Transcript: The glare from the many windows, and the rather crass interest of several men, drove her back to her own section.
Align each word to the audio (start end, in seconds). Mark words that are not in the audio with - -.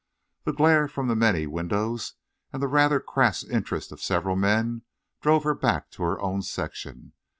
The 0.45 0.51
glare 0.51 0.87
from 0.87 1.09
the 1.09 1.15
many 1.15 1.45
windows, 1.45 2.15
and 2.51 2.59
the 2.59 2.67
rather 2.67 2.99
crass 2.99 3.43
interest 3.43 3.91
of 3.91 4.01
several 4.01 4.35
men, 4.35 4.81
drove 5.21 5.43
her 5.43 5.53
back 5.53 5.91
to 5.91 6.01
her 6.01 6.19
own 6.19 6.41
section. 6.41 7.13